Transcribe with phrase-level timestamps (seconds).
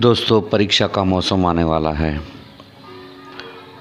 [0.00, 2.20] दोस्तों, परीक्षा का मौसम आने वाला है।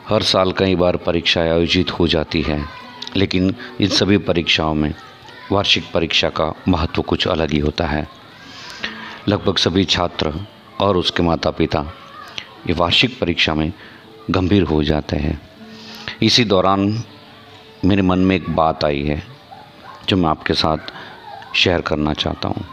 [0.09, 2.69] हर साल कई बार परीक्षाएँ आयोजित हो जाती हैं,
[3.15, 4.93] लेकिन इन सभी परीक्षाओं में
[5.51, 8.07] वार्षिक परीक्षा का महत्व कुछ अलग ही होता है।
[9.27, 10.33] लगभग सभी छात्र
[10.81, 11.85] और उसके माता पिता
[12.67, 13.71] ये वार्षिक परीक्षा में
[14.31, 15.39] गंभीर हो जाते हैं।
[16.21, 17.03] इसी दौरान
[17.85, 19.21] मेरे मन में एक बात आई है,
[20.09, 20.91] जो मैं आपके साथ
[21.55, 22.65] शेयर करना चाहता हूँ।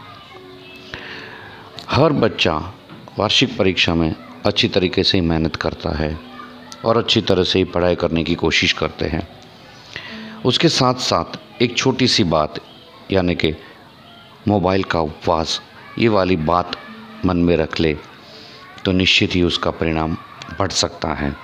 [1.89, 2.73] हर बच्चा
[3.19, 6.17] वार्षिक परीक्षा में अच्छी तरीके से ही मेहनत करता है
[6.85, 9.27] और अच्छी तरह से ही पढ़ाई करने की कोशिश करते हैं।
[10.45, 12.59] उसके साथ साथ एक छोटी सी बात,
[13.11, 13.53] यानी कि
[14.47, 15.61] मोबाइल का उपवास,
[15.99, 16.75] ये वाली बात
[17.25, 17.95] मन में रख ले
[18.85, 20.17] तो निश्चित ही उसका परिणाम
[20.59, 21.35] बढ़ सकता है।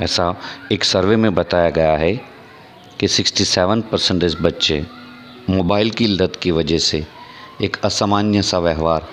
[0.00, 0.34] ऐसा
[0.72, 2.14] एक सर्वे में बताया गया है
[3.00, 4.84] कि 67 परसेंटेज बच्चे
[5.50, 7.06] मोबाइल की लत की वजह से
[7.62, 9.08] एक असामान्य सा व्यवहार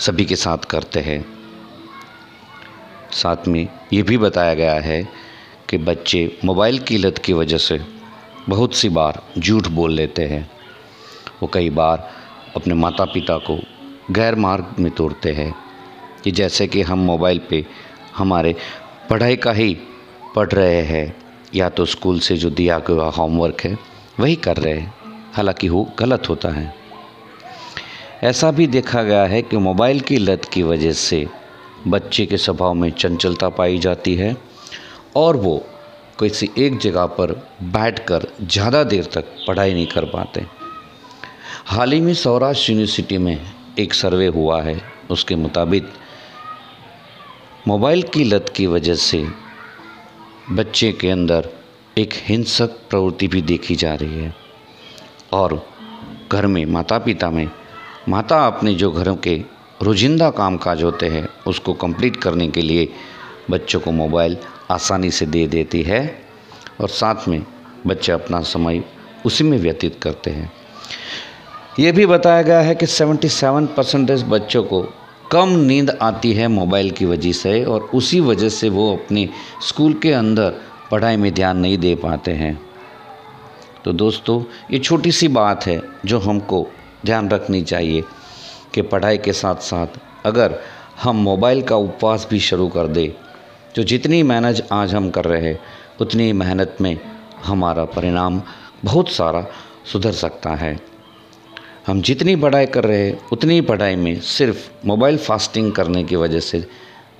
[0.00, 1.26] सभी के साथ करते हैं।
[3.12, 5.08] साथ में ये भी बताया गया है
[5.68, 7.80] कि बच्चे मोबाइल की लत की वजह से
[8.48, 10.50] बहुत सी बार झूठ बोल लेते हैं।
[11.42, 12.10] वो कई बार
[12.56, 13.62] अपने माता पिता को
[14.10, 15.54] गैर मार्ग में तोड़ते हैं
[16.24, 17.66] कि जैसे कि हम मोबाइल पे
[18.16, 18.56] हमारे
[19.10, 19.78] पढ़ाई का ही
[20.36, 21.16] पढ़ रहे हैं
[21.54, 23.78] या तो स्कूल से जो दिया गया होमवर्क है,
[24.20, 24.94] वही कर रहे हैं।
[25.32, 26.87] हालाँकि वो गलत होता है।
[28.24, 31.26] ऐसा भी देखा गया है कि मोबाइल की लत की वजह से
[31.88, 34.36] बच्चे के स्वभाव में चंचलता पाई जाती है
[35.16, 35.56] और वो
[36.18, 40.44] किसी एक जगह पर बैठकर ज़्यादा देर तक पढ़ाई नहीं कर पाते।
[41.66, 43.38] हाल ही में सौराष्ट्र यूनिवर्सिटी में
[43.78, 45.88] एक सर्वे हुआ है, उसके मुताबिक
[47.68, 49.24] मोबाइल की लत की वजह से
[50.50, 51.48] बच्चे के अंदर
[51.98, 54.34] एक हिंसक प्रवृत्ति भी देखी जा रही है
[55.32, 55.66] और
[56.32, 57.48] घर में माता पिता में
[58.08, 59.34] माता अपने जो घरों के
[59.82, 62.88] रोजिंदा काम काज होते हैं, उसको कंप्लीट करने के लिए
[63.50, 64.36] बच्चों को मोबाइल
[64.70, 66.00] आसानी से दे देती है
[66.80, 67.42] और साथ में
[67.86, 68.82] बच्चे अपना समय
[69.26, 70.52] उसी में व्यतीत करते हैं।
[71.78, 74.82] ये भी बताया गया है कि 77 परसेंटेज बच्चों को
[75.32, 79.28] कम नींद आती है मोबाइल की वजह से और उसी वजह से वो अपने
[79.62, 80.54] स्कूल के अंदर
[80.90, 82.60] पढ़ाई में ध्यान नहीं दे पाते हैं।
[83.84, 86.66] तो दोस्तों, ये छोटी सी बात है जो हमको
[87.06, 88.02] ध्यान रखनी चाहिए
[88.74, 89.86] कि पढ़ाई के साथ साथ
[90.26, 90.58] अगर
[91.02, 93.14] हम मोबाइल का उपवास भी शुरू कर दे
[93.76, 95.58] तो जितनी मेहनत आज हम कर रहे हैं,
[96.00, 96.98] उतनी मेहनत में
[97.44, 98.42] हमारा परिणाम
[98.84, 99.46] बहुत सारा
[99.92, 100.78] सुधर सकता है।
[101.86, 106.40] हम जितनी पढ़ाई कर रहे हैं, उतनी पढ़ाई में सिर्फ़ मोबाइल फास्टिंग करने की वजह
[106.40, 106.64] से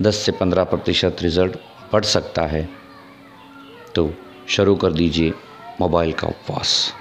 [0.03, 1.57] 10 से 15 प्रतिशत रिज़ल्ट
[1.93, 2.69] बढ़ सकता है।
[3.95, 4.11] तो
[4.49, 5.33] शुरू कर दीजिए
[5.81, 6.93] मोबाइल का उपवास।